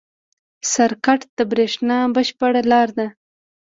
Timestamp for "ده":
2.97-3.07